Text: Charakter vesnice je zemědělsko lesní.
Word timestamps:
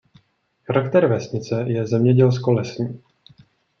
Charakter 0.63 1.07
vesnice 1.07 1.63
je 1.67 1.87
zemědělsko 1.87 2.51
lesní. 2.53 3.03